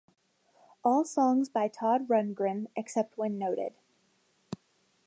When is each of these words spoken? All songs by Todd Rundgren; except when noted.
All 0.83 1.05
songs 1.05 1.47
by 1.47 1.67
Todd 1.67 2.07
Rundgren; 2.07 2.65
except 2.75 3.19
when 3.19 3.37
noted. 3.37 3.75